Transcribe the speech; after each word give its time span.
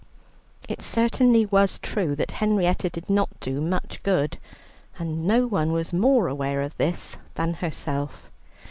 It 0.67 0.81
certainly 0.81 1.45
was 1.45 1.77
true 1.77 2.15
that 2.15 2.31
Henrietta 2.31 2.89
did 2.89 3.07
not 3.07 3.29
do 3.39 3.61
much 3.61 4.01
good, 4.01 4.39
and 4.97 5.27
no 5.27 5.45
one 5.45 5.73
was 5.73 5.93
more 5.93 6.27
aware 6.27 6.63
of 6.63 6.75
this 6.77 7.17
than 7.35 7.53
herself. 7.61 8.27